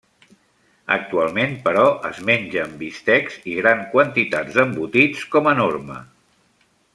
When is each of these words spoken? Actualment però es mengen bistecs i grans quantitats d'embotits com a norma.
Actualment 0.93 1.51
però 1.67 1.83
es 2.09 2.21
mengen 2.29 2.73
bistecs 2.79 3.37
i 3.53 3.53
grans 3.61 3.87
quantitats 3.95 4.57
d'embotits 4.59 5.29
com 5.37 5.51
a 5.53 5.59
norma. 5.63 6.01